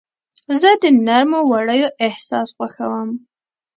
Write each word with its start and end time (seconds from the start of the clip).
زه 0.59 0.69
د 0.81 0.83
نرمو 1.05 1.39
وړیو 1.51 1.87
احساس 2.05 2.49
خوښوم. 2.57 3.09